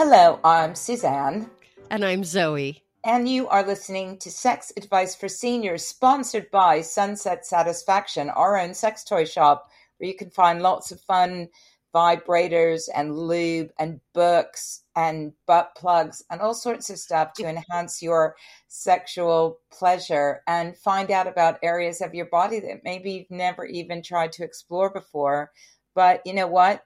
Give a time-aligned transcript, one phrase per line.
[0.00, 1.50] Hello, I'm Suzanne.
[1.90, 2.84] And I'm Zoe.
[3.02, 8.74] And you are listening to Sex Advice for Seniors, sponsored by Sunset Satisfaction, our own
[8.74, 11.48] sex toy shop, where you can find lots of fun
[11.92, 18.00] vibrators and lube and books and butt plugs and all sorts of stuff to enhance
[18.00, 18.36] your
[18.68, 24.00] sexual pleasure and find out about areas of your body that maybe you've never even
[24.00, 25.50] tried to explore before.
[25.96, 26.84] But you know what?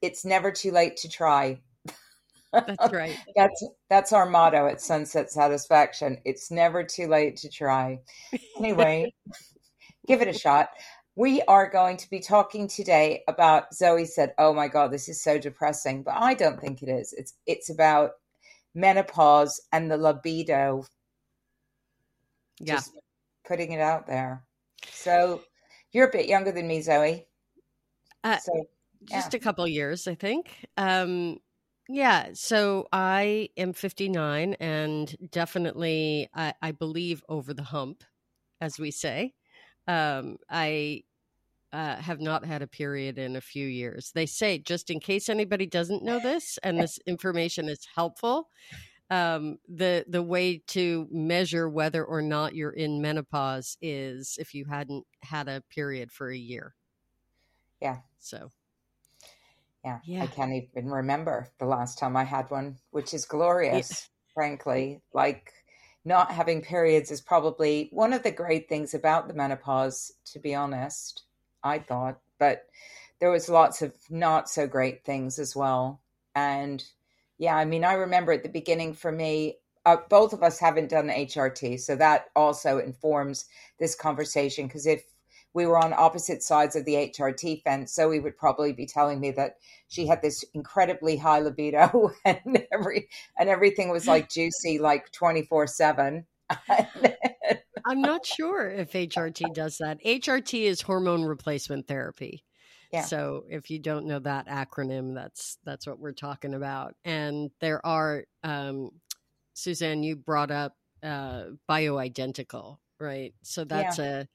[0.00, 1.60] It's never too late to try.
[2.54, 3.18] That's right.
[3.36, 6.18] that's that's our motto at Sunset Satisfaction.
[6.24, 8.00] It's never too late to try.
[8.58, 9.12] Anyway,
[10.06, 10.68] give it a shot.
[11.16, 15.22] We are going to be talking today about Zoe said, "Oh my god, this is
[15.22, 17.12] so depressing." But I don't think it is.
[17.16, 18.12] It's it's about
[18.74, 20.84] menopause and the libido.
[22.60, 22.74] Yeah.
[22.74, 22.92] Just
[23.46, 24.44] putting it out there.
[24.90, 25.42] So,
[25.92, 27.26] you're a bit younger than me, Zoe.
[28.22, 28.66] Uh, so,
[29.08, 29.16] yeah.
[29.16, 30.66] just a couple years, I think.
[30.76, 31.38] Um
[31.88, 38.04] yeah, so I am 59 and definitely, I, I believe, over the hump,
[38.60, 39.34] as we say.
[39.86, 41.02] Um, I
[41.72, 44.12] uh, have not had a period in a few years.
[44.14, 48.48] They say, just in case anybody doesn't know this, and this information is helpful,
[49.10, 54.64] um, the the way to measure whether or not you're in menopause is if you
[54.64, 56.74] hadn't had a period for a year.
[57.82, 57.98] Yeah.
[58.18, 58.50] So
[59.84, 63.90] yeah, yeah, I can't even remember the last time I had one, which is glorious,
[63.90, 64.32] yeah.
[64.32, 65.02] frankly.
[65.12, 65.52] Like
[66.04, 70.54] not having periods is probably one of the great things about the menopause, to be
[70.54, 71.24] honest,
[71.62, 72.18] I thought.
[72.38, 72.66] But
[73.20, 76.00] there was lots of not so great things as well.
[76.34, 76.82] And
[77.38, 80.90] yeah, I mean, I remember at the beginning for me, uh, both of us haven't
[80.90, 81.78] done HRT.
[81.80, 83.46] So that also informs
[83.78, 84.66] this conversation.
[84.66, 85.04] Because if
[85.54, 87.94] we were on opposite sides of the HRT fence.
[87.94, 89.54] so Zoe would probably be telling me that
[89.88, 96.24] she had this incredibly high libido and every and everything was like juicy like 24/7.
[97.86, 100.02] I'm not sure if HRT does that.
[100.04, 102.44] HRT is hormone replacement therapy.
[102.92, 103.02] Yeah.
[103.02, 106.94] So if you don't know that acronym, that's that's what we're talking about.
[107.04, 108.90] And there are um,
[109.54, 113.34] Suzanne, you brought up uh, bioidentical, right?
[113.42, 114.20] So that's yeah.
[114.20, 114.26] a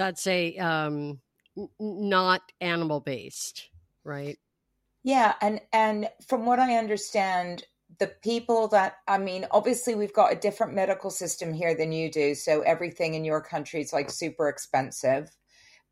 [0.00, 1.20] that's a um,
[1.78, 3.68] not animal based,
[4.02, 4.38] right?
[5.02, 7.64] Yeah, and and from what I understand,
[7.98, 12.10] the people that I mean, obviously we've got a different medical system here than you
[12.10, 15.30] do, so everything in your country is like super expensive.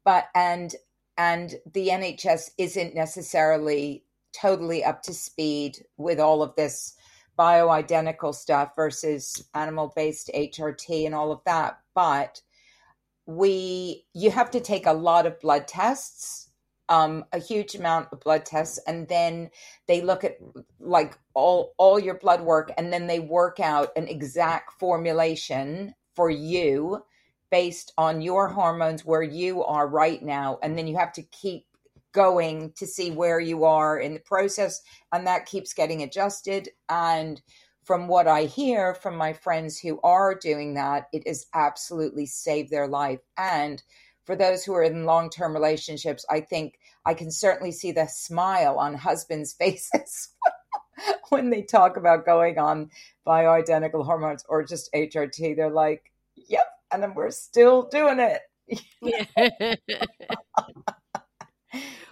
[0.05, 0.75] But and
[1.19, 6.95] and the NHS isn't necessarily totally up to speed with all of this
[7.39, 11.79] bioidentical stuff versus animal based HRT and all of that.
[11.95, 12.41] But
[13.29, 16.49] we you have to take a lot of blood tests
[16.89, 19.51] um, a huge amount of blood tests and then
[19.87, 20.39] they look at
[20.81, 26.31] like all all your blood work and then they work out an exact formulation for
[26.31, 27.03] you
[27.51, 31.67] based on your hormones where you are right now and then you have to keep
[32.13, 34.81] going to see where you are in the process
[35.13, 37.43] and that keeps getting adjusted and
[37.89, 42.71] from what I hear from my friends who are doing that, it has absolutely saved
[42.71, 43.21] their life.
[43.39, 43.83] And
[44.27, 48.05] for those who are in long term relationships, I think I can certainly see the
[48.05, 50.29] smile on husbands' faces
[51.31, 52.91] when they talk about going on
[53.27, 55.57] bioidentical hormones or just HRT.
[55.57, 58.43] They're like, yep, and then we're still doing it.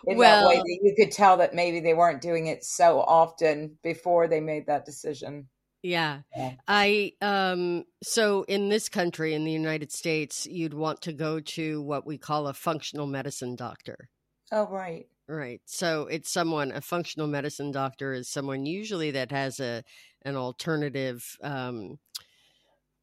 [0.06, 2.98] in well, that way that you could tell that maybe they weren't doing it so
[2.98, 5.48] often before they made that decision.
[5.86, 6.22] Yeah.
[6.66, 11.80] I um so in this country in the United States you'd want to go to
[11.82, 14.08] what we call a functional medicine doctor.
[14.50, 15.06] Oh right.
[15.28, 15.60] Right.
[15.64, 19.84] So it's someone a functional medicine doctor is someone usually that has a
[20.22, 22.00] an alternative um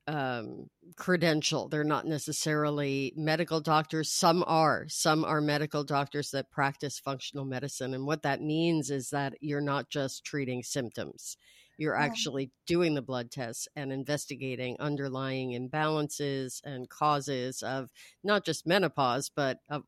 [0.05, 0.67] um
[0.97, 1.69] credential.
[1.69, 4.11] They're not necessarily medical doctors.
[4.11, 4.87] Some are.
[4.89, 9.61] Some are medical doctors that practice functional medicine and what that means is that you're
[9.61, 11.37] not just treating symptoms
[11.77, 12.03] you're yeah.
[12.03, 17.91] actually doing the blood tests and investigating underlying imbalances and causes of
[18.23, 19.83] not just menopause but of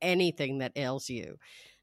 [0.00, 1.38] anything that ails you.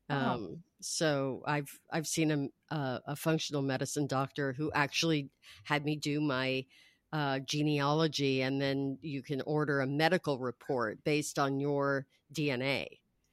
[0.10, 5.30] Um, so i've i've seen a, a, a, functional medicine doctor who actually
[5.64, 6.66] had me do my
[7.14, 12.86] uh, genealogy and then you can order a medical report based on your dna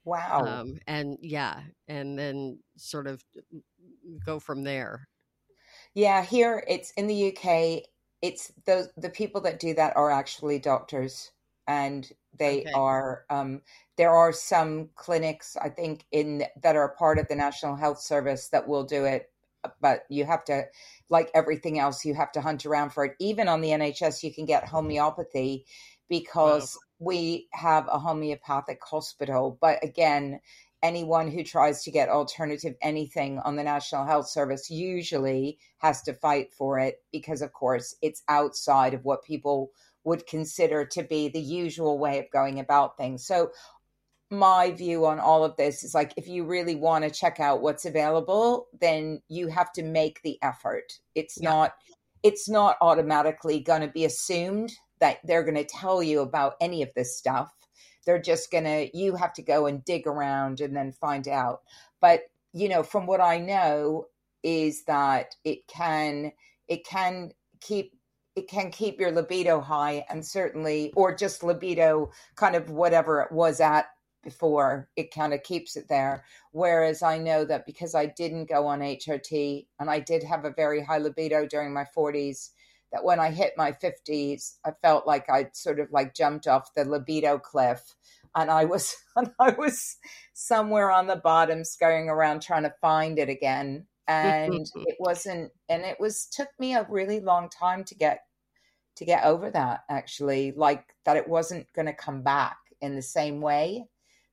[0.05, 0.45] wow.
[0.47, 3.23] Um, and yeah and then sort of
[4.25, 5.09] go from there
[5.95, 7.85] yeah, here it's in the UK.
[8.23, 11.31] It's those the people that do that are actually doctors,
[11.67, 12.73] and they okay.
[12.73, 13.25] are.
[13.31, 13.63] Um,
[13.97, 18.49] there are some clinics I think in that are part of the National Health Service
[18.49, 19.31] that will do it
[19.81, 20.65] but you have to
[21.09, 24.33] like everything else you have to hunt around for it even on the nhs you
[24.33, 25.65] can get homeopathy
[26.09, 27.07] because wow.
[27.07, 30.41] we have a homeopathic hospital but again
[30.83, 36.15] anyone who tries to get alternative anything on the national health service usually has to
[36.15, 39.71] fight for it because of course it's outside of what people
[40.05, 43.27] would consider to be the usual way of going about things.
[43.27, 43.51] So
[44.31, 47.63] my view on all of this is like if you really want to check out
[47.63, 50.93] what's available then you have to make the effort.
[51.15, 51.51] It's yeah.
[51.51, 51.73] not
[52.23, 56.83] it's not automatically going to be assumed that they're going to tell you about any
[56.83, 57.53] of this stuff
[58.07, 61.61] they're just going to you have to go and dig around and then find out.
[62.01, 64.07] But you know from what i know
[64.43, 66.33] is that it can
[66.69, 67.31] it can
[67.61, 67.93] keep
[68.37, 73.33] it can keep your libido high and certainly or just libido kind of whatever it
[73.33, 73.87] was at
[74.23, 76.25] before it kind of keeps it there.
[76.53, 80.53] Whereas i know that because i didn't go on hrt and i did have a
[80.57, 82.51] very high libido during my 40s
[82.93, 86.75] that when i hit my 50s i felt like i'd sort of like jumped off
[86.75, 87.95] the libido cliff
[88.35, 89.97] and i was and i was
[90.41, 93.87] somewhere on the bottom scurrying around trying to find it again.
[94.09, 94.83] And mm-hmm.
[94.87, 98.21] it wasn't and it was took me a really long time to get
[98.97, 103.03] to get over that actually like that it wasn't going to come back in the
[103.03, 103.85] same way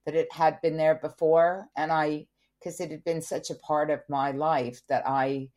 [0.06, 1.68] that it had been there before.
[1.75, 2.25] And i
[2.57, 5.50] because it had been such a part of my life that i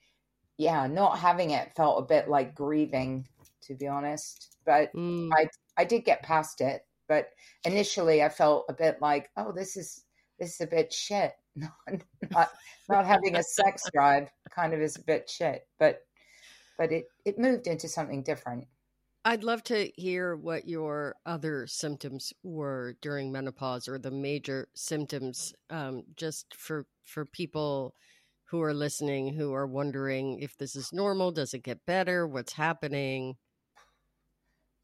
[0.61, 3.27] yeah not having it felt a bit like grieving
[3.63, 5.31] to be honest but mm.
[5.33, 5.47] i
[5.79, 7.31] i did get past it but
[7.65, 10.05] initially i felt a bit like oh this is
[10.39, 12.51] this is a bit shit not
[12.91, 16.03] not having a sex drive kind of is a bit shit but
[16.77, 18.67] but it it moved into something different
[19.23, 25.53] I'd love to hear what your other symptoms were during menopause or the major symptoms,
[25.69, 27.95] um, just for for people
[28.51, 31.31] who are listening who are wondering if this is normal.
[31.31, 32.27] Does it get better?
[32.27, 33.37] What's happening?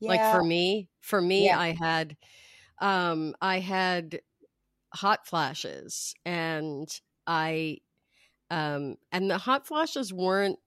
[0.00, 0.08] Yeah.
[0.10, 1.58] Like for me, for me, yeah.
[1.58, 2.16] I had,
[2.80, 4.20] um, I had
[4.94, 6.88] hot flashes, and
[7.26, 7.78] I,
[8.50, 10.58] um, and the hot flashes weren't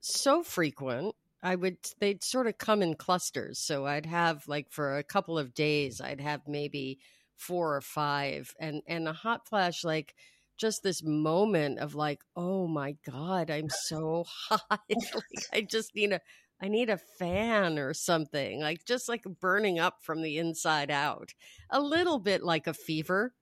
[0.00, 3.58] so frequent I would they'd sort of come in clusters.
[3.58, 6.98] So I'd have like for a couple of days I'd have maybe
[7.36, 10.14] four or five and and a hot flash like
[10.58, 14.80] just this moment of like, oh my God, I'm so hot.
[14.90, 16.20] like I just need a
[16.60, 18.60] I need a fan or something.
[18.60, 21.32] Like just like burning up from the inside out.
[21.70, 23.32] A little bit like a fever.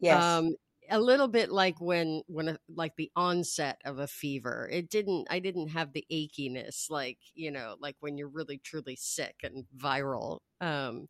[0.00, 0.22] Yes.
[0.22, 0.54] Um,
[0.90, 5.26] a little bit like when when a, like the onset of a fever it didn't
[5.30, 9.64] i didn't have the achiness like you know like when you're really truly sick and
[9.74, 11.06] viral um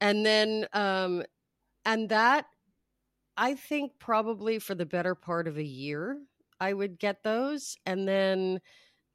[0.00, 1.24] and then um
[1.84, 2.46] and that
[3.38, 6.18] i think probably for the better part of a year
[6.60, 8.60] i would get those and then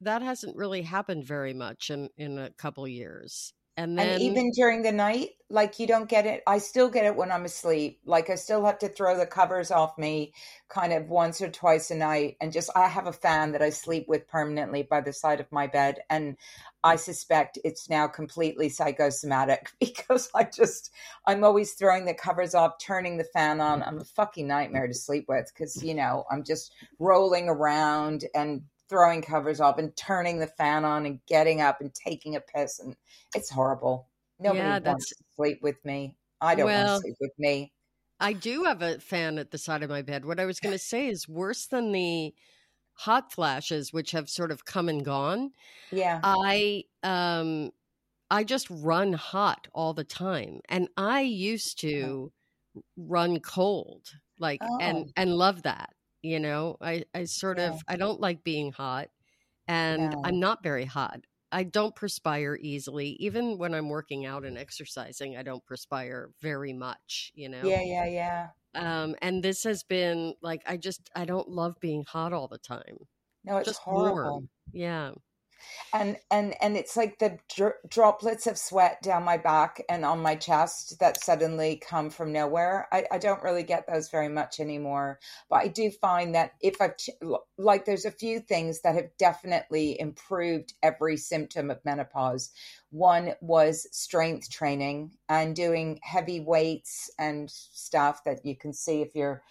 [0.00, 4.52] that hasn't really happened very much in in a couple years and then and even
[4.52, 6.42] during the night, like you don't get it.
[6.46, 8.00] I still get it when I'm asleep.
[8.04, 10.32] Like I still have to throw the covers off me
[10.68, 12.36] kind of once or twice a night.
[12.40, 15.50] And just, I have a fan that I sleep with permanently by the side of
[15.50, 15.98] my bed.
[16.08, 16.36] And
[16.84, 20.92] I suspect it's now completely psychosomatic because I just,
[21.26, 23.82] I'm always throwing the covers off, turning the fan on.
[23.82, 28.62] I'm a fucking nightmare to sleep with because, you know, I'm just rolling around and
[28.88, 32.78] throwing covers off and turning the fan on and getting up and taking a piss
[32.80, 32.96] and
[33.34, 34.08] it's horrible.
[34.38, 36.16] Nobody yeah, wants to sleep with me.
[36.40, 37.72] I don't well, want to sleep with me.
[38.20, 40.24] I do have a fan at the side of my bed.
[40.24, 42.34] What I was going to say is worse than the
[42.94, 45.50] hot flashes which have sort of come and gone.
[45.90, 46.20] Yeah.
[46.22, 47.70] I um
[48.30, 52.32] I just run hot all the time and I used to
[52.76, 52.82] oh.
[52.96, 54.06] run cold
[54.38, 54.78] like oh.
[54.80, 55.90] and and love that
[56.24, 57.68] you know i i sort yeah.
[57.68, 59.08] of i don't like being hot
[59.68, 60.18] and yeah.
[60.24, 61.20] i'm not very hot.
[61.52, 63.10] I don't perspire easily.
[63.20, 67.62] Even when i'm working out and exercising i don't perspire very much you know?
[67.62, 68.48] Yeah yeah yeah.
[68.74, 72.58] Um and this has been like i just i don't love being hot all the
[72.58, 72.96] time.
[73.44, 74.30] No it's just horrible.
[74.30, 74.48] warm.
[74.72, 75.12] yeah
[75.92, 80.20] and and and it's like the dr- droplets of sweat down my back and on
[80.20, 82.88] my chest that suddenly come from nowhere.
[82.92, 85.18] I, I don't really get those very much anymore
[85.48, 86.94] but i do find that if i've
[87.58, 92.50] like there's a few things that have definitely improved every symptom of menopause.
[92.90, 99.14] One was strength training and doing heavy weights and stuff that you can see if
[99.14, 99.42] you're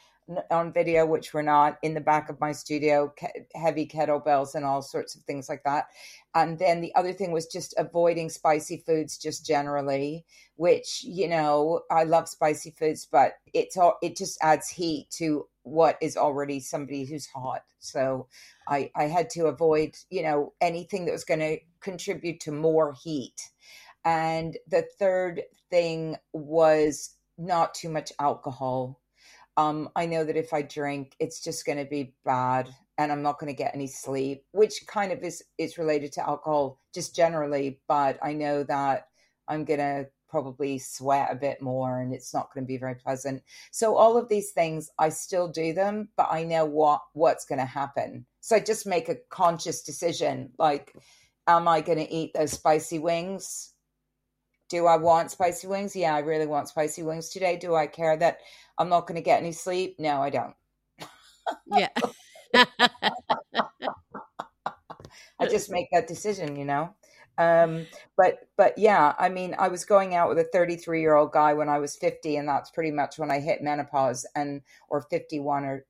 [0.49, 3.13] on video, which were not in the back of my studio,
[3.55, 5.85] heavy kettlebells and all sorts of things like that.
[6.35, 10.25] And then the other thing was just avoiding spicy foods just generally,
[10.55, 15.47] which, you know, I love spicy foods, but it's all, it just adds heat to
[15.63, 17.63] what is already somebody who's hot.
[17.79, 18.27] So
[18.67, 22.93] I, I had to avoid, you know, anything that was going to contribute to more
[23.03, 23.49] heat.
[24.05, 28.99] And the third thing was not too much alcohol
[29.57, 33.21] um, I know that if I drink, it's just going to be bad and I'm
[33.21, 37.15] not going to get any sleep, which kind of is, is related to alcohol just
[37.15, 37.79] generally.
[37.87, 39.07] But I know that
[39.47, 42.95] I'm going to probably sweat a bit more and it's not going to be very
[42.95, 43.43] pleasant.
[43.69, 47.59] So all of these things, I still do them, but I know what, what's going
[47.59, 48.25] to happen.
[48.41, 50.51] So I just make a conscious decision.
[50.57, 50.95] Like,
[51.45, 53.73] am I going to eat those spicy wings?
[54.69, 55.95] Do I want spicy wings?
[55.95, 57.57] Yeah, I really want spicy wings today.
[57.57, 58.39] Do I care that
[58.77, 59.95] I'm not going to get any sleep?
[59.99, 60.55] No, I don't.
[61.67, 61.89] yeah.
[62.53, 62.67] I
[65.49, 66.93] just make that decision, you know.
[67.37, 71.31] Um, but but yeah, I mean, I was going out with a 33 year old
[71.31, 75.01] guy when I was 50, and that's pretty much when I hit menopause, and or
[75.01, 75.85] 51 or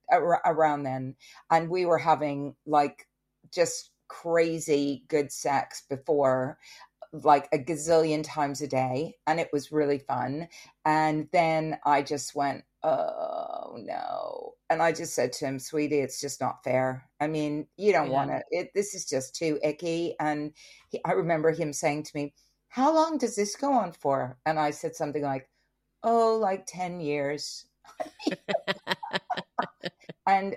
[0.46, 1.16] around then,
[1.52, 3.08] and we were having like
[3.52, 6.58] just crazy good sex before
[7.12, 10.48] like a gazillion times a day and it was really fun
[10.86, 14.54] and then i just went oh no.
[14.70, 17.08] And i just said to him sweetie it's just not fair.
[17.20, 18.14] I mean you don't yeah.
[18.14, 20.16] want to it this is just too icky.
[20.20, 20.54] And
[20.90, 22.34] he, i remember him saying to me
[22.68, 24.38] how long does this go on for?
[24.46, 25.50] And i said something like
[26.04, 27.66] oh like 10 years.
[30.26, 30.56] And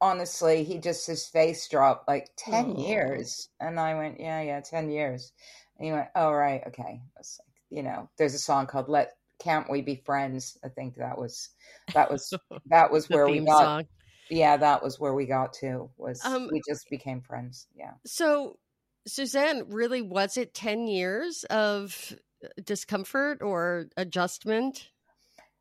[0.00, 2.80] honestly he just his face dropped like 10 oh.
[2.80, 3.48] years?
[3.60, 5.32] And i went yeah yeah 10 years.
[5.78, 8.88] And he went, "Oh right, okay." i was like, you know, there's a song called
[8.88, 11.50] "Let Can't We Be Friends." I think that was
[11.94, 12.32] that was
[12.66, 13.62] that was where we got.
[13.62, 13.84] Song.
[14.30, 15.90] Yeah, that was where we got to.
[15.96, 17.66] Was um, we just became friends?
[17.74, 17.92] Yeah.
[18.04, 18.58] So,
[19.06, 22.14] Suzanne, really, was it ten years of
[22.62, 24.90] discomfort or adjustment?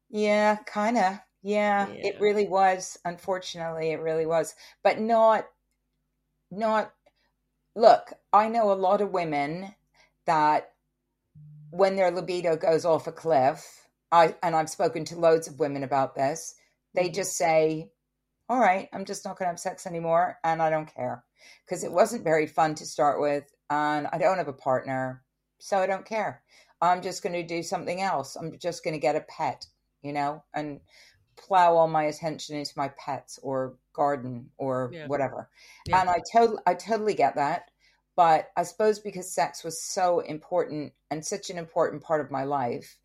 [0.10, 1.19] Yeah, kind of.
[1.43, 2.98] Yeah, yeah, it really was.
[3.05, 5.46] Unfortunately, it really was, but not
[6.51, 6.93] not.
[7.75, 9.74] Look, I know a lot of women
[10.25, 10.74] that
[11.72, 15.84] when their libido goes off a cliff, I and I've spoken to loads of women
[15.84, 16.56] about this,
[16.94, 17.14] they mm-hmm.
[17.14, 17.90] just say,
[18.50, 21.24] "All right, I'm just not going to have sex anymore and I don't care."
[21.66, 25.24] Because it wasn't very fun to start with and I don't have a partner,
[25.60, 26.42] so I don't care.
[26.82, 28.36] I'm just going to do something else.
[28.36, 29.66] I'm just going to get a pet,
[30.02, 30.80] you know, and
[31.38, 35.08] plow all my attention into my pets or garden or yeah.
[35.08, 35.50] whatever.
[35.88, 36.02] Yeah.
[36.02, 37.72] And I totally I totally get that.
[38.18, 42.44] But I suppose because sex was so important and such an important part of my
[42.44, 42.98] life,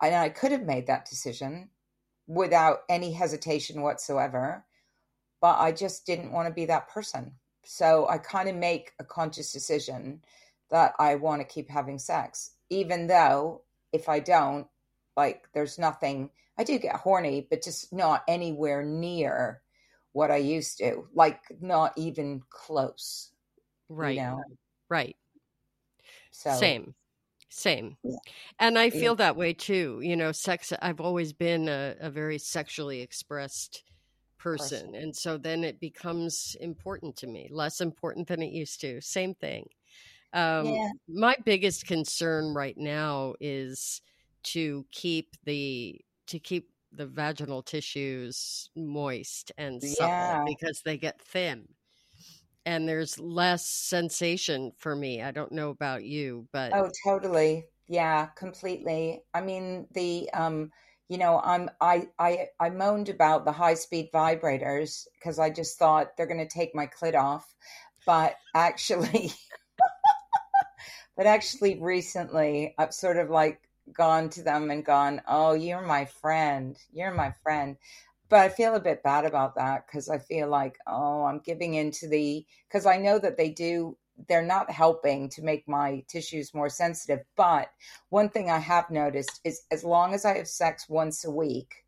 [0.00, 1.70] and I could have made that decision
[2.28, 4.64] without any hesitation whatsoever,
[5.40, 7.32] but I just didn't want to be that person.
[7.64, 10.22] So I kind of make a conscious decision
[10.70, 14.66] that I want to keep having sex, even though if I don't,
[15.16, 19.62] like, there's nothing, I do get horny, but just not anywhere near
[20.12, 23.31] what I used to, like, not even close.
[23.88, 24.16] Right.
[24.16, 24.42] You know?
[24.88, 25.16] Right.
[26.30, 26.94] So same.
[27.48, 27.96] Same.
[28.02, 28.16] Yeah.
[28.58, 29.16] And I feel yeah.
[29.16, 30.00] that way too.
[30.02, 33.84] You know, sex I've always been a, a very sexually expressed
[34.38, 34.86] person.
[34.86, 34.94] person.
[34.94, 39.00] And so then it becomes important to me, less important than it used to.
[39.02, 39.68] Same thing.
[40.32, 40.88] Um, yeah.
[41.08, 44.00] my biggest concern right now is
[44.44, 50.42] to keep the to keep the vaginal tissues moist and supple yeah.
[50.46, 51.66] because they get thin
[52.66, 55.22] and there's less sensation for me.
[55.22, 59.22] I don't know about you, but oh, totally, yeah, completely.
[59.34, 60.70] I mean, the um,
[61.08, 65.78] you know, I'm I I I moaned about the high speed vibrators because I just
[65.78, 67.54] thought they're going to take my clit off,
[68.06, 69.32] but actually,
[71.16, 73.60] but actually, recently I've sort of like
[73.92, 77.76] gone to them and gone, oh, you're my friend, you're my friend
[78.32, 81.74] but I feel a bit bad about that because I feel like, oh, I'm giving
[81.74, 86.54] into the, because I know that they do, they're not helping to make my tissues
[86.54, 87.26] more sensitive.
[87.36, 87.68] But
[88.08, 91.84] one thing I have noticed is as long as I have sex once a week,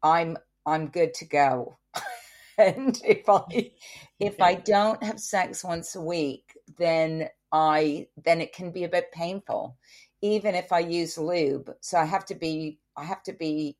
[0.00, 1.76] I'm, I'm good to go.
[2.56, 3.72] and if I,
[4.20, 8.88] if I don't have sex once a week, then I, then it can be a
[8.88, 9.76] bit painful,
[10.22, 11.68] even if I use lube.
[11.80, 13.76] So I have to be, I have to be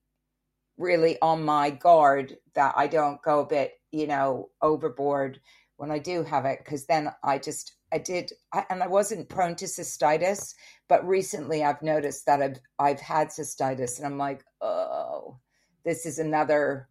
[0.81, 5.39] really on my guard that I don't go a bit, you know, overboard
[5.77, 9.29] when I do have it, because then I just, I did, I, and I wasn't
[9.29, 10.55] prone to cystitis,
[10.89, 15.39] but recently I've noticed that I've, I've had cystitis and I'm like, oh,
[15.85, 16.89] this is another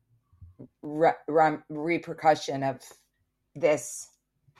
[0.83, 2.81] re- re- repercussion of
[3.55, 4.07] this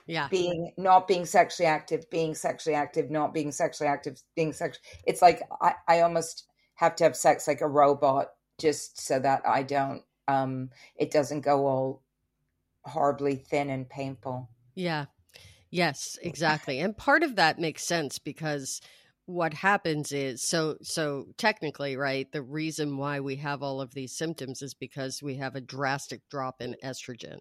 [0.08, 4.82] yeah being not being sexually active being sexually active not being sexually active being sexual.
[5.06, 6.46] it's like I, I almost
[6.76, 11.42] have to have sex like a robot just so that i don't um it doesn't
[11.42, 12.04] go all
[12.86, 14.50] horribly thin and painful.
[14.76, 15.06] Yeah.
[15.72, 18.82] Yes exactly and part of that makes sense because
[19.26, 24.12] what happens is so so technically right the reason why we have all of these
[24.12, 27.38] symptoms is because we have a drastic drop in estrogen.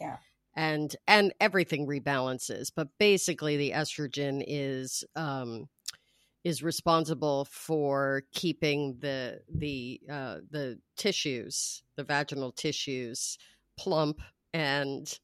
[0.00, 0.16] Yeah.
[0.56, 5.68] And and everything rebalances but basically the estrogen is um
[6.44, 13.36] is responsible for keeping the the uh the tissues the vaginal tissues
[13.78, 14.20] plump
[14.54, 15.18] and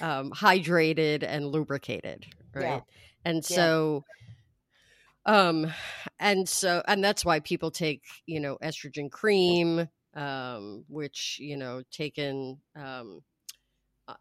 [0.00, 2.80] um hydrated and lubricated right yeah.
[3.24, 4.04] and so
[5.26, 5.48] yeah.
[5.48, 5.72] um
[6.18, 11.82] and so and that's why people take you know estrogen cream um which you know
[11.90, 13.20] taken um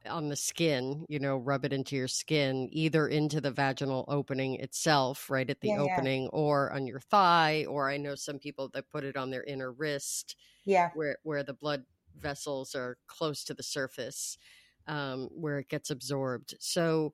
[0.09, 4.55] on the skin, you know, rub it into your skin, either into the vaginal opening
[4.55, 6.29] itself, right at the yeah, opening, yeah.
[6.33, 9.71] or on your thigh, or I know some people that put it on their inner
[9.71, 10.35] wrist,
[10.65, 11.83] yeah, where where the blood
[12.17, 14.37] vessels are close to the surface,
[14.87, 16.55] um, where it gets absorbed.
[16.59, 17.13] So,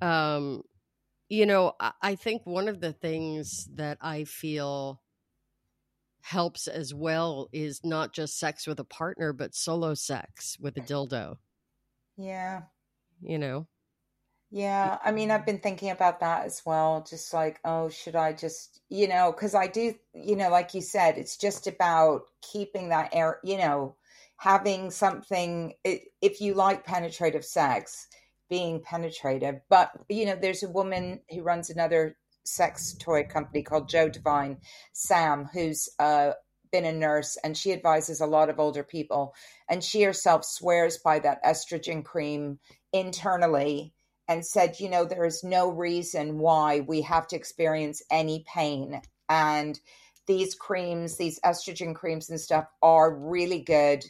[0.00, 0.62] um,
[1.28, 5.00] you know, I, I think one of the things that I feel
[6.22, 10.80] helps as well is not just sex with a partner, but solo sex with a
[10.80, 11.36] dildo.
[12.20, 12.62] Yeah.
[13.22, 13.66] You know?
[14.50, 14.98] Yeah.
[15.02, 17.06] I mean, I've been thinking about that as well.
[17.08, 20.82] Just like, oh, should I just, you know, because I do, you know, like you
[20.82, 23.96] said, it's just about keeping that air, you know,
[24.36, 28.08] having something, if you like penetrative sex,
[28.48, 29.60] being penetrative.
[29.68, 34.58] But, you know, there's a woman who runs another sex toy company called Jo Divine
[34.92, 36.32] Sam, who's uh,
[36.72, 39.34] been a nurse and she advises a lot of older people
[39.68, 42.58] and she herself swears by that estrogen cream
[42.92, 43.92] internally
[44.28, 49.00] and said you know there is no reason why we have to experience any pain
[49.28, 49.80] and
[50.26, 54.04] these creams these estrogen creams and stuff are really good.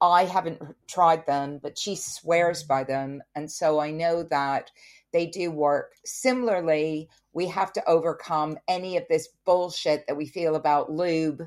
[0.00, 4.70] I haven't tried them but she swears by them and so i know that
[5.14, 5.92] they do work.
[6.04, 11.42] Similarly we have to overcome any of this bullshit that we feel about lube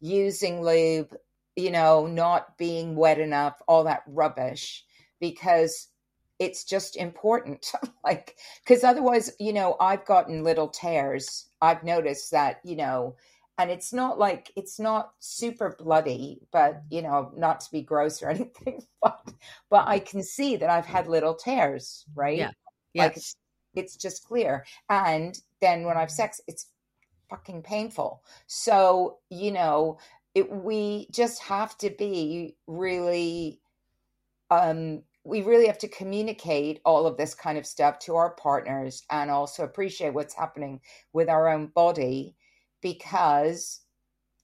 [0.00, 1.14] using lube,
[1.56, 4.84] you know, not being wet enough, all that rubbish,
[5.20, 5.88] because
[6.38, 7.72] it's just important.
[8.04, 11.48] like, because otherwise, you know, I've gotten little tears.
[11.60, 13.16] I've noticed that, you know,
[13.58, 16.94] and it's not like it's not super bloody, but mm-hmm.
[16.94, 19.20] you know, not to be gross or anything, but
[19.70, 22.38] but I can see that I've had little tears, right?
[22.38, 22.50] Yeah.
[22.92, 23.04] Yes.
[23.04, 23.36] Like it's,
[23.74, 24.64] it's just clear.
[24.88, 26.66] And then when I've sex, it's
[27.28, 28.22] fucking painful.
[28.46, 29.98] So, you know,
[30.34, 33.60] it, we just have to be really,
[34.50, 39.02] um, we really have to communicate all of this kind of stuff to our partners
[39.10, 40.80] and also appreciate what's happening
[41.12, 42.36] with our own body
[42.80, 43.80] because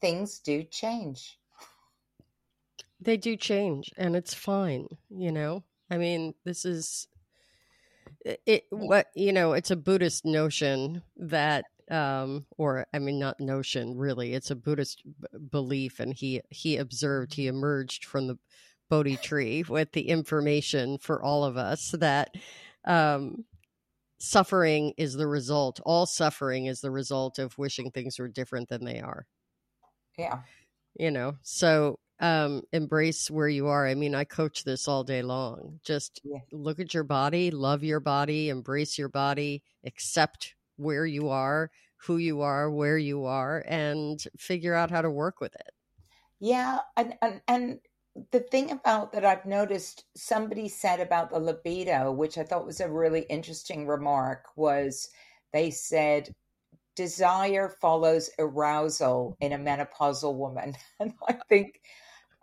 [0.01, 1.38] things do change.
[3.01, 5.64] They do change and it's fine, you know?
[5.90, 7.07] I mean, this is
[8.25, 13.97] it what you know, it's a Buddhist notion that um, or I mean, not notion
[13.97, 14.35] really.
[14.35, 18.38] It's a Buddhist b- belief, and he he observed he emerged from the
[18.88, 22.35] Bodhi tree with the information for all of us that
[22.85, 23.45] um,
[24.18, 25.81] suffering is the result.
[25.85, 29.27] All suffering is the result of wishing things were different than they are.
[30.18, 30.40] Yeah,
[30.95, 31.37] you know.
[31.42, 33.87] So um, embrace where you are.
[33.87, 35.81] I mean, I coach this all day long.
[35.85, 36.38] Just yeah.
[36.53, 41.71] look at your body, love your body, embrace your body, accept where you are,
[42.07, 45.71] who you are, where you are, and figure out how to work with it.
[46.41, 47.79] Yeah, and and, and
[48.31, 52.81] the thing about that I've noticed somebody said about the libido, which I thought was
[52.81, 55.09] a really interesting remark, was
[55.53, 56.35] they said
[56.95, 60.75] desire follows arousal in a menopausal woman.
[61.01, 61.81] And I think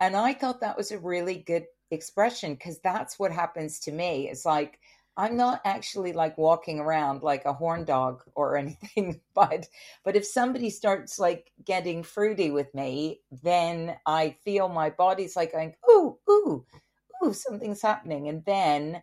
[0.00, 4.28] and I thought that was a really good expression because that's what happens to me.
[4.28, 4.78] It's like
[5.20, 9.68] I'm not actually like walking around like a horn dog or anything, but
[10.02, 15.52] but if somebody starts like getting fruity with me, then I feel my body's like
[15.52, 16.64] going, ooh, ooh,
[17.22, 18.28] ooh, something's happening.
[18.28, 19.02] And then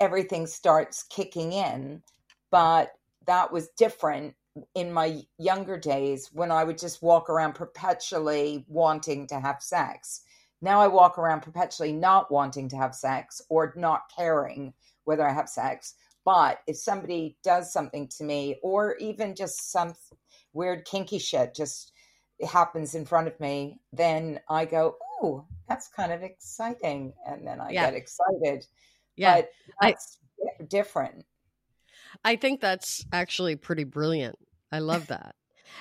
[0.00, 2.02] everything starts kicking in.
[2.50, 2.92] But
[3.26, 4.34] that was different
[4.74, 10.22] in my younger days when I would just walk around perpetually wanting to have sex.
[10.62, 14.72] Now I walk around perpetually not wanting to have sex or not caring
[15.04, 15.94] whether I have sex.
[16.24, 19.94] But if somebody does something to me, or even just some
[20.52, 21.92] weird kinky shit just
[22.46, 27.12] happens in front of me, then I go, oh, that's kind of exciting.
[27.26, 27.86] And then I yeah.
[27.86, 28.66] get excited.
[29.16, 29.36] Yeah.
[29.36, 30.18] But that's
[30.60, 31.24] I, different.
[32.24, 34.36] I think that's actually pretty brilliant.
[34.70, 35.34] I love that.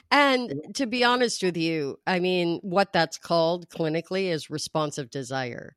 [0.10, 5.76] And to be honest with you, I mean, what that's called clinically is responsive desire.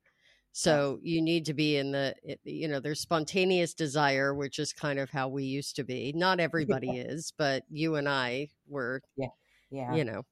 [0.56, 2.14] So you need to be in the,
[2.44, 6.12] you know, there's spontaneous desire, which is kind of how we used to be.
[6.14, 9.30] Not everybody is, but you and I were, yeah,
[9.68, 10.22] yeah, you know,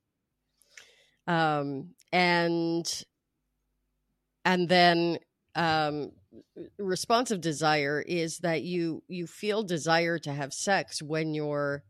[1.26, 3.04] um, and
[4.44, 5.18] and then
[5.56, 6.12] um,
[6.78, 11.82] responsive desire is that you you feel desire to have sex when you're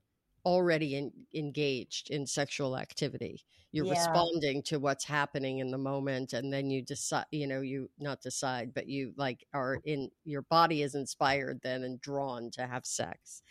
[0.46, 3.92] already in, engaged in sexual activity you're yeah.
[3.92, 8.20] responding to what's happening in the moment and then you decide you know you not
[8.20, 12.86] decide but you like are in your body is inspired then and drawn to have
[12.86, 13.42] sex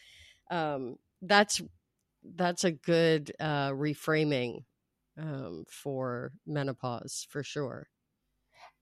[0.51, 1.61] um that's
[2.35, 4.63] that's a good uh reframing
[5.17, 7.87] um for menopause for sure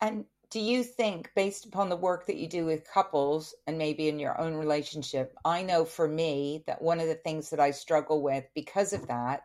[0.02, 4.10] and do you think based upon the work that you do with couples and maybe
[4.10, 7.72] in your own relationship i know for me that one of the things that i
[7.72, 9.44] struggle with because of that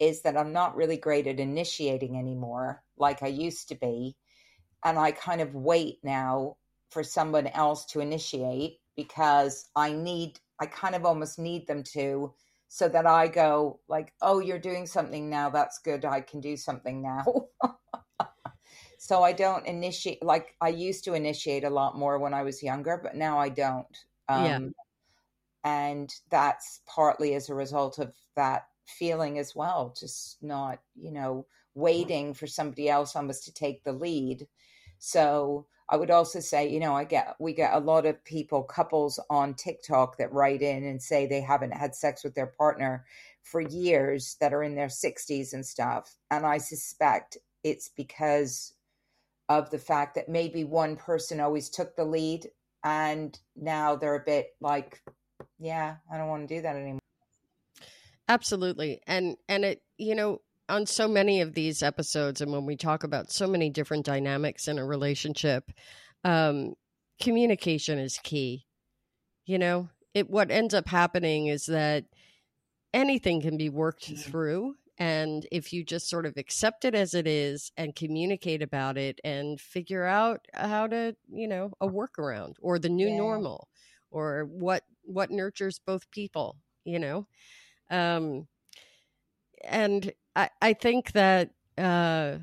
[0.00, 4.16] is that I'm not really great at initiating anymore like I used to be.
[4.84, 6.56] And I kind of wait now
[6.90, 12.32] for someone else to initiate because I need, I kind of almost need them to,
[12.68, 15.50] so that I go, like, oh, you're doing something now.
[15.50, 16.04] That's good.
[16.04, 17.24] I can do something now.
[18.98, 22.62] so I don't initiate, like, I used to initiate a lot more when I was
[22.62, 23.98] younger, but now I don't.
[24.28, 24.58] Um, yeah.
[25.64, 31.46] And that's partly as a result of that feeling as well, just not, you know,
[31.74, 34.46] waiting for somebody else almost to take the lead.
[34.98, 38.62] So I would also say, you know, I get we get a lot of people,
[38.62, 43.04] couples on TikTok that write in and say they haven't had sex with their partner
[43.42, 46.16] for years that are in their 60s and stuff.
[46.30, 48.74] And I suspect it's because
[49.48, 52.46] of the fact that maybe one person always took the lead
[52.84, 55.02] and now they're a bit like,
[55.58, 56.99] yeah, I don't want to do that anymore.
[58.30, 59.00] Absolutely.
[59.08, 60.38] And and it, you know,
[60.68, 64.68] on so many of these episodes and when we talk about so many different dynamics
[64.68, 65.70] in a relationship,
[66.24, 66.74] um
[67.20, 68.66] communication is key.
[69.46, 72.04] You know, it what ends up happening is that
[72.94, 74.30] anything can be worked mm-hmm.
[74.30, 78.98] through and if you just sort of accept it as it is and communicate about
[78.98, 83.16] it and figure out how to you know a workaround or the new yeah.
[83.16, 83.68] normal
[84.12, 87.26] or what what nurtures both people you know
[87.90, 88.46] um,
[89.64, 92.38] and I, I think that uh,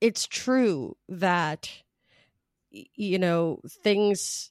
[0.00, 1.70] it's true that,
[2.70, 4.50] you know, things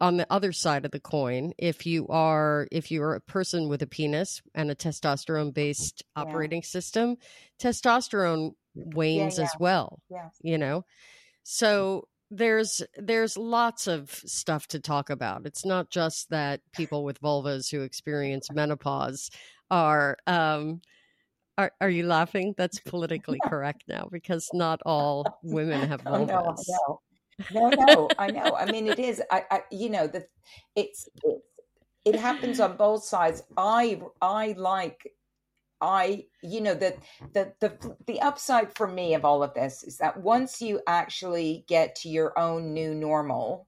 [0.00, 3.80] on the other side of the coin if you are if you're a person with
[3.80, 6.22] a penis and a testosterone based yeah.
[6.22, 7.16] operating system
[7.60, 9.44] testosterone wanes yeah, yeah.
[9.44, 10.00] as well
[10.42, 10.84] you know
[11.44, 15.46] so there's there's lots of stuff to talk about.
[15.46, 19.30] It's not just that people with vulvas who experience menopause
[19.70, 20.80] are um
[21.58, 22.54] are are you laughing?
[22.56, 26.28] That's politically correct now because not all women have vulvas.
[26.68, 27.00] No,
[27.50, 28.54] no, no, no, I know.
[28.56, 29.22] I mean, it is.
[29.30, 30.26] I, I you know, the
[30.74, 31.44] it's, it's
[32.04, 33.42] it happens on both sides.
[33.56, 35.12] I I like
[35.84, 36.96] I, you know, the,
[37.32, 41.64] the the the upside for me of all of this is that once you actually
[41.68, 43.66] get to your own new normal,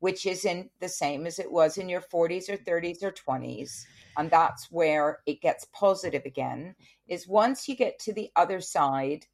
[0.00, 3.84] which isn't the same as it was in your 40s or 30s or 20s,
[4.16, 6.74] and that's where it gets positive again,
[7.08, 9.26] is once you get to the other side,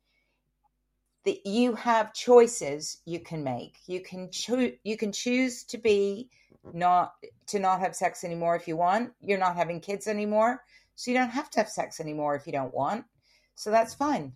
[1.25, 3.79] that you have choices you can make.
[3.87, 6.29] You can choose you can choose to be
[6.73, 7.15] not
[7.49, 9.13] to not have sex anymore if you want.
[9.21, 10.63] You're not having kids anymore
[11.01, 13.07] so you don't have to have sex anymore if you don't want.
[13.55, 14.35] So that's fine.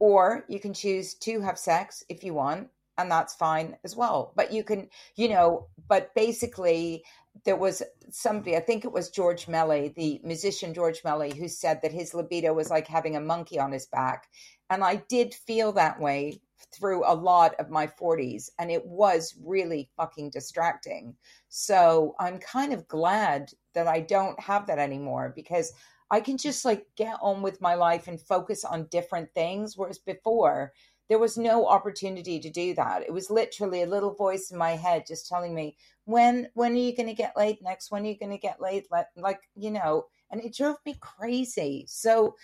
[0.00, 4.32] Or you can choose to have sex if you want, and that's fine as well.
[4.34, 7.04] But you can, you know, but basically,
[7.44, 11.78] there was somebody, I think it was George Melly, the musician George Melly, who said
[11.82, 14.26] that his libido was like having a monkey on his back.
[14.70, 16.40] And I did feel that way
[16.74, 21.14] through a lot of my 40s, and it was really fucking distracting.
[21.48, 25.72] So I'm kind of glad that I don't have that anymore because
[26.12, 29.78] I can just like get on with my life and focus on different things.
[29.78, 30.72] Whereas before,
[31.08, 33.02] there was no opportunity to do that.
[33.02, 36.76] It was literally a little voice in my head just telling me, when when are
[36.76, 37.90] you going to get laid next?
[37.90, 38.84] When are you going to get laid?
[38.90, 41.86] Like, like, you know, and it drove me crazy.
[41.88, 42.36] So,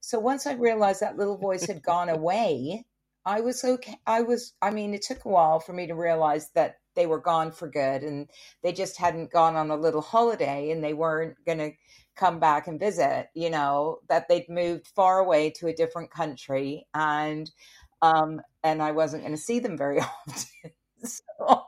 [0.00, 2.84] so once I realized that little voice had gone away,
[3.24, 3.96] I was okay.
[4.06, 7.20] I was, I mean, it took a while for me to realize that they were
[7.20, 8.30] gone for good and
[8.62, 11.72] they just hadn't gone on a little holiday and they weren't going to
[12.16, 16.86] come back and visit, you know, that they'd moved far away to a different country.
[16.94, 17.50] And
[18.02, 20.72] um, and I wasn't going to see them very often.
[21.04, 21.66] so,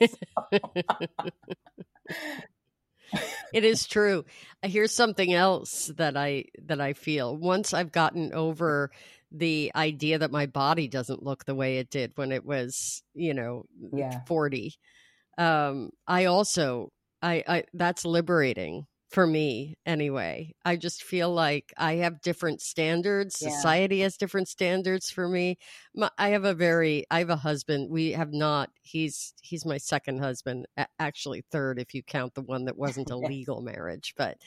[3.52, 4.24] it is true.
[4.62, 7.36] Here's something else that I that I feel.
[7.36, 8.90] Once I've gotten over
[9.32, 13.34] the idea that my body doesn't look the way it did when it was, you
[13.34, 14.20] know, yeah.
[14.26, 14.74] 40.
[15.36, 16.90] Um, I also
[17.22, 20.52] I, I that's liberating for me anyway.
[20.64, 23.38] I just feel like I have different standards.
[23.40, 23.50] Yeah.
[23.50, 25.58] Society has different standards for me.
[25.94, 27.90] My, I have a very I have a husband.
[27.90, 30.66] We have not he's he's my second husband,
[30.98, 34.38] actually third if you count the one that wasn't a legal marriage, but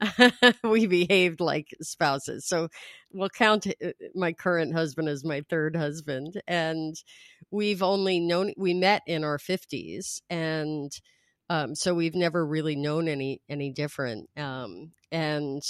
[0.64, 2.44] we behaved like spouses.
[2.46, 2.68] So
[3.12, 6.96] we'll count uh, my current husband as my third husband and
[7.50, 10.92] we've only known we met in our 50s and
[11.50, 14.28] um, so we've never really known any any different.
[14.38, 15.62] Um, and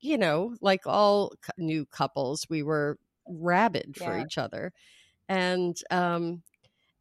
[0.00, 4.16] you know, like all new couples, we were rabid for Yeah.
[4.16, 4.72] each other,
[5.28, 6.42] and um,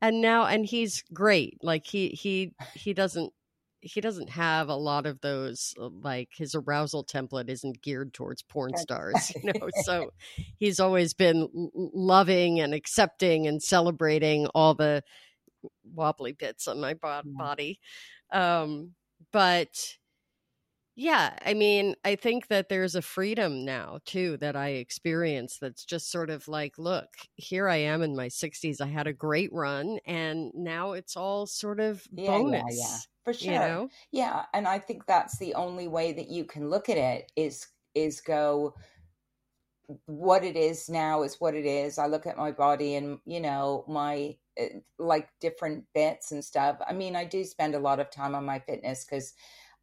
[0.01, 1.57] and now and he's great.
[1.63, 3.33] Like he he he doesn't
[3.81, 8.41] he doesn't have a lot of those uh, like his arousal template isn't geared towards
[8.41, 10.09] porn stars you know so
[10.57, 15.03] he's always been loving and accepting and celebrating all the
[15.83, 17.31] wobbly bits on my Yeah.
[17.37, 17.79] body
[18.31, 18.95] um
[19.31, 19.97] but
[20.95, 25.83] yeah i mean i think that there's a freedom now too that i experience that's
[25.85, 29.51] just sort of like look here i am in my 60s i had a great
[29.51, 33.01] run and now it's all sort of Yeah, bonus yeah, yeah.
[33.23, 33.49] For sure.
[33.49, 36.97] you know Yeah, and I think that's the only way that you can look at
[36.97, 38.75] it is is go
[40.05, 41.97] what it is now is what it is.
[41.97, 44.37] I look at my body and you know my
[44.99, 46.77] like different bits and stuff.
[46.87, 49.33] I mean, I do spend a lot of time on my fitness cuz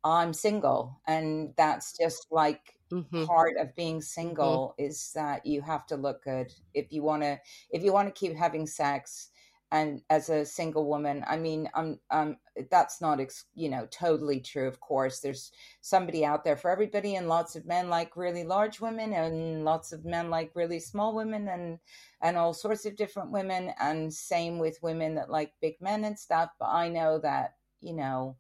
[0.04, 4.00] I'm single and that's just like hmm part of being
[4.40, 6.52] hmm single is that you have to look good.
[6.74, 9.30] If you want to if you want to keep having sex
[9.72, 12.36] and as a single woman i mean i'm um
[12.70, 17.16] that's not ex, you know totally true of course there's somebody out there for everybody
[17.16, 21.14] and lots of men like really large women and lots of men like really small
[21.14, 21.78] women and
[22.20, 26.16] and all sorts of different women and same with women that like big men and
[26.18, 28.36] stuff but i know that you know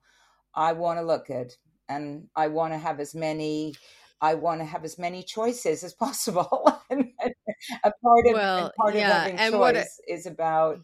[0.54, 1.54] I want to look good
[1.88, 3.74] and I want to have as many
[4.20, 6.80] I want to have as many choices as possible.
[6.90, 7.10] and
[7.84, 10.78] a part of and well part of yeah having and what choice is about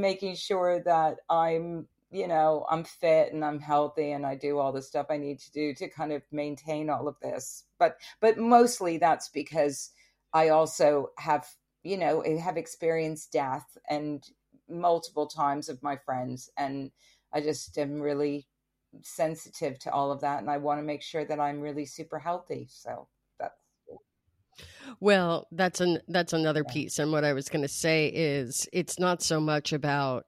[0.00, 4.72] making sure that I'm, you know, I'm fit and I'm healthy and I do all
[4.72, 7.64] the stuff I need to do to kind of maintain all of this.
[7.78, 9.90] But but mostly that's because
[10.32, 11.46] I also have,
[11.82, 14.22] you know, have experienced death and
[14.68, 16.90] multiple times of my friends and
[17.32, 18.46] I just am really
[19.02, 22.18] sensitive to all of that and I want to make sure that I'm really super
[22.18, 22.66] healthy.
[22.70, 23.08] So
[25.00, 26.98] Well, that's an that's another piece.
[26.98, 30.26] And what I was going to say is it's not so much about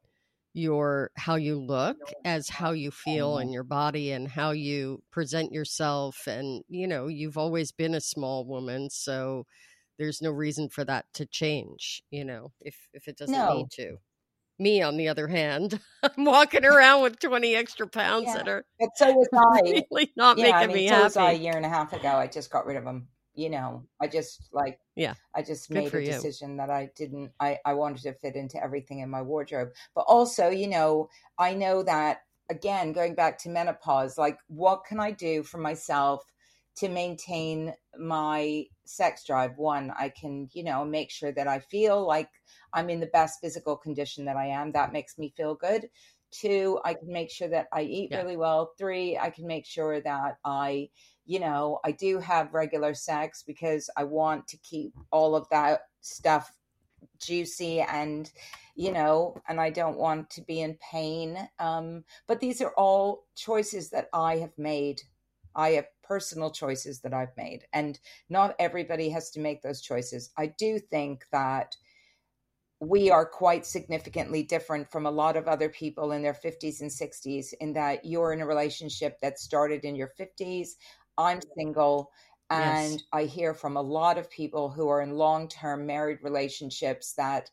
[0.55, 3.53] your how you look as how you feel in Mhm.
[3.53, 8.45] your body and how you present yourself and you know, you've always been a small
[8.47, 9.45] woman, so
[9.99, 13.47] there's no reason for that to change, you know, if if it doesn't No.
[13.47, 13.99] need to.
[14.61, 18.35] Me on the other hand, I'm walking around with 20 extra pounds Yeah.
[18.35, 19.83] that are But so was I.
[19.93, 21.93] really not Yeah, I making me mean, so was I a year and a half
[21.93, 22.17] ago.
[22.17, 23.09] I just got rid of them.
[23.39, 25.15] You know, I just like, Yeah.
[25.33, 26.07] I just Good made a you.
[26.07, 29.69] decision that I didn't, I, I wanted to fit into everything in my wardrobe.
[29.95, 34.99] But also, you know, I know that, again, going back to menopause, like, what can
[34.99, 36.25] I do for myself
[36.79, 39.57] to maintain my sex drive?
[39.57, 42.31] One, I can, you know, make sure that I feel like
[42.73, 44.73] I'm in the best physical condition that I am.
[44.73, 45.91] That makes me feel good.
[46.31, 48.19] Two, I can make sure that I eat Yeah.
[48.19, 48.73] really well.
[48.79, 50.91] Three, I can make sure that I,
[51.25, 55.83] you know, I do have regular sex because I want to keep all of that
[56.01, 56.53] stuff
[57.19, 58.31] juicy and,
[58.75, 61.49] you know, and I don't want to be in pain.
[61.59, 65.03] Um, but these are all choices that I have made.
[65.55, 70.31] I have personal choices that I've made, and not everybody has to make those choices.
[70.37, 71.75] I do think that
[72.81, 76.91] we are quite significantly different from a lot of other people in their 50s and
[76.91, 80.71] 60s in that you're in a relationship that started in your 50s.
[81.17, 82.13] I'm single.
[82.51, 83.03] And Yes.
[83.13, 87.51] I hear from a lot of people who are in long-term married relationships that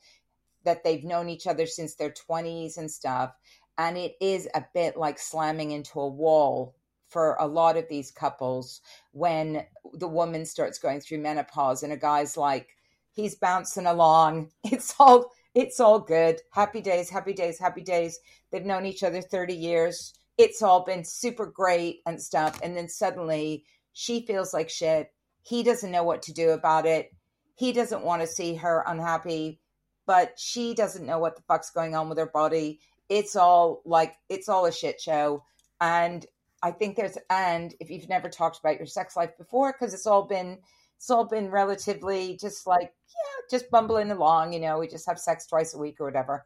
[0.63, 3.35] that they've known each other since their 20s and stuff.
[3.77, 6.75] And it is a bit like slamming into a wall
[7.09, 11.97] for a lot of these couples when the woman starts going through menopause and a
[11.97, 12.74] guy's like,
[13.15, 14.51] he's bouncing along.
[14.63, 16.41] It's all it's all good.
[16.51, 18.19] Happy days, happy days, happy days.
[18.51, 20.13] They've known each other 30 years.
[20.37, 22.59] It's all been super great and stuff.
[22.61, 25.13] And then suddenly she feels like shit.
[25.43, 27.13] He doesn't know what to do about it.
[27.55, 29.61] He doesn't want to see her unhappy
[30.05, 32.79] but she doesn't know what the fuck's going on with her body.
[33.09, 35.43] It's all like it's all a shit show.
[35.81, 36.25] And
[36.61, 40.07] I think there's and if you've never talked about your sex life before, because it's
[40.07, 40.59] all been
[40.97, 45.19] it's all been relatively just like, yeah, just bumbling along, you know, we just have
[45.19, 46.45] sex twice a week or whatever.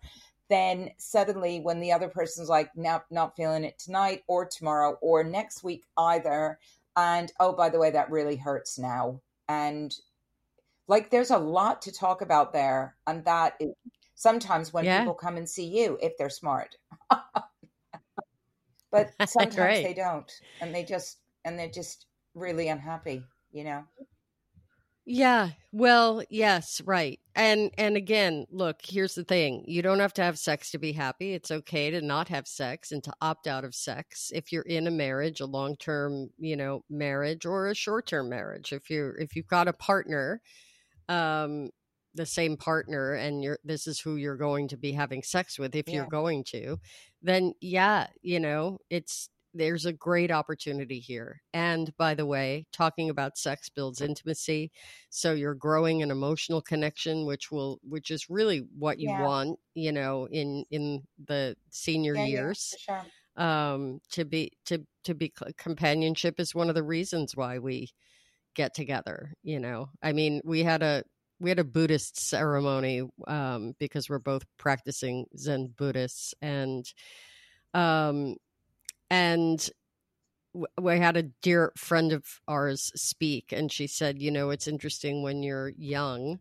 [0.49, 5.23] Then suddenly when the other person's like, nope, not feeling it tonight or tomorrow or
[5.23, 6.59] next week either.
[6.95, 9.21] And oh, by the way, that really hurts now.
[9.47, 9.95] And
[10.87, 12.95] like there's a lot to talk about there.
[13.05, 13.69] And that is
[14.15, 14.99] sometimes when yeah.
[14.99, 16.75] people come and see you, if they're smart.
[18.91, 19.83] but sometimes right.
[19.83, 20.31] they don't.
[20.61, 23.83] And they just and they're just really unhappy, you know?
[25.11, 25.49] Yeah.
[25.71, 27.19] Well, yes, right.
[27.33, 29.63] And and again, look, here's the thing.
[29.65, 31.33] You don't have to have sex to be happy.
[31.33, 34.85] It's okay to not have sex and to opt out of sex if you're in
[34.85, 38.71] a marriage, a long-term, you know, marriage or a short-term marriage.
[38.71, 40.41] If you're if you've got a partner,
[41.09, 41.71] um
[42.13, 45.75] the same partner and you're this is who you're going to be having sex with
[45.75, 45.95] if yeah.
[45.95, 46.77] you're going to,
[47.23, 51.41] then yeah, you know, it's there's a great opportunity here.
[51.53, 54.71] And by the way, talking about sex builds intimacy.
[55.09, 59.23] So you're growing an emotional connection, which will, which is really what you yeah.
[59.23, 62.75] want, you know, in, in the senior yeah, years.
[62.87, 63.45] Yeah, sure.
[63.45, 67.89] Um, to be, to, to be companionship is one of the reasons why we
[68.53, 71.03] get together, you know, I mean, we had a,
[71.39, 76.85] we had a Buddhist ceremony, um, because we're both practicing Zen Buddhists and,
[77.73, 78.35] um,
[79.09, 79.69] and
[80.81, 85.21] we had a dear friend of ours speak and she said you know it's interesting
[85.21, 86.39] when you're young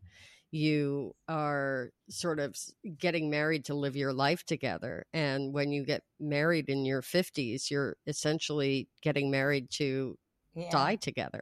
[0.51, 2.55] you are sort of
[2.97, 7.69] getting married to live your life together and when you get married in your 50s
[7.69, 10.17] you're essentially getting married to
[10.55, 10.69] yeah.
[10.71, 11.41] die together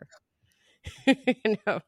[1.06, 1.80] you know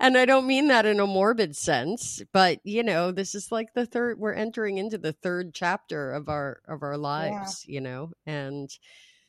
[0.00, 3.72] and i don't mean that in a morbid sense but you know this is like
[3.74, 7.74] the third we're entering into the third chapter of our of our lives yeah.
[7.74, 8.78] you know and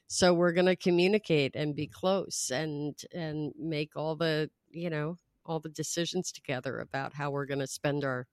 [0.08, 5.17] so we're going to communicate and be close and and make all the you know
[5.45, 8.27] all the decisions together about how we're going to spend our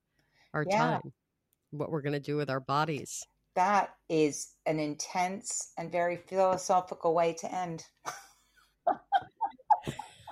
[0.53, 0.77] our yeah.
[0.77, 1.13] time
[1.71, 7.13] what we're going to do with our bodies that is an intense and very philosophical
[7.13, 7.83] way to end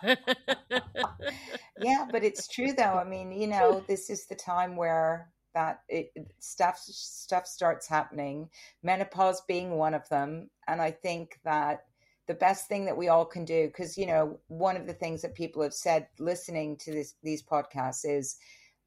[1.82, 5.82] yeah but it's true though i mean you know this is the time where that
[5.88, 8.50] it, stuff stuff starts happening
[8.82, 11.86] menopause being one of them and i think that
[12.28, 15.22] the best thing that we all can do because you know one of the things
[15.22, 18.38] that people have said listening to this these podcasts is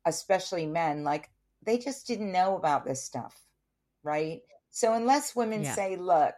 [0.07, 1.31] especially men like
[1.64, 3.42] they just didn't know about this stuff
[4.02, 5.74] right so unless women yeah.
[5.74, 6.35] say look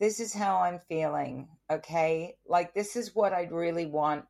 [0.00, 2.36] this is how i'm feeling okay?
[2.46, 4.24] Like this is what I'd really want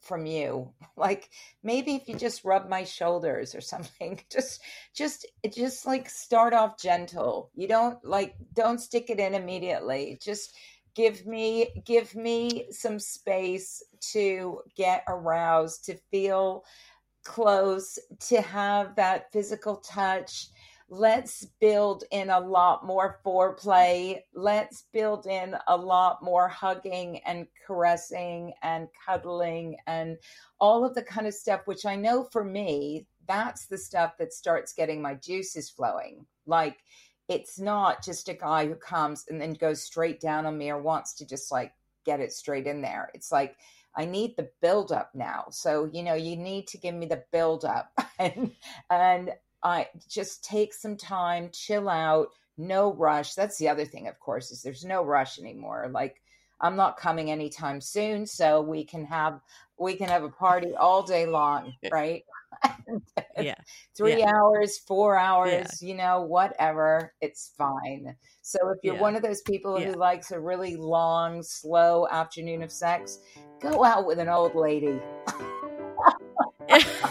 [0.00, 0.72] from you.
[0.96, 1.30] Like
[1.62, 4.60] maybe if you just rub my shoulders or something just
[4.92, 7.50] just just like start off gentle.
[7.54, 10.18] You don't like don't stick it in immediately.
[10.20, 10.56] Just
[10.96, 13.80] give me give me some space
[14.12, 16.64] to get aroused to feel
[17.24, 17.96] close
[18.28, 20.48] to have that physical touch
[20.88, 24.20] let's build in a lot more foreplay.
[24.34, 30.16] Let's build in a lot more hugging and caressing and cuddling and
[30.60, 34.32] all of the kind of stuff, which I know for me, that's the stuff that
[34.32, 36.24] starts getting my juices flowing.
[36.46, 36.78] Like,
[37.28, 40.80] it's not just a guy who comes and then goes straight down on me or
[40.80, 41.72] wants to just like
[42.06, 43.10] get it straight in there.
[43.12, 43.56] It's like,
[43.94, 45.46] I need the build up now.
[45.50, 47.92] So, you know, you need to give me the build up.
[48.18, 48.52] and
[48.88, 53.34] and I just take some time, chill out, no rush.
[53.34, 55.88] That's the other thing, of course, is there's no rush anymore.
[55.92, 56.20] Like
[56.60, 59.40] I'm not coming anytime soon, so we can have
[59.78, 62.24] we can have a party all day long, right?
[63.40, 63.54] yeah.
[63.96, 64.32] Three yeah.
[64.34, 65.88] hours, four hours, yeah.
[65.88, 67.12] you know, whatever.
[67.20, 68.16] It's fine.
[68.42, 69.00] So if you're yeah.
[69.00, 73.18] one of those people who likes a really long, slow afternoon of sex,
[73.60, 75.00] go out with an old lady.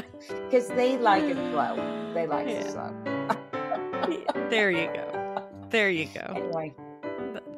[0.28, 2.12] because they like it slow.
[2.14, 2.54] They like yeah.
[2.54, 4.48] it slow.
[4.50, 5.48] there you go.
[5.70, 6.34] There you go.
[6.34, 6.74] Anyway,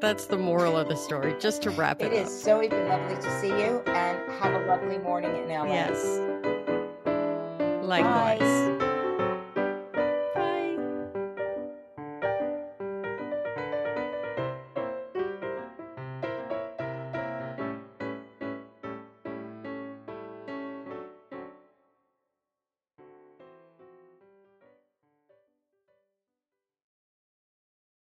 [0.01, 1.35] that's the moral of the story.
[1.41, 2.13] Just to wrap it, it up.
[2.13, 5.67] It is so been lovely to see you, and have a lovely morning in LA.
[5.67, 6.21] Yes.
[7.83, 8.41] Likewise.
[8.41, 8.84] Bye.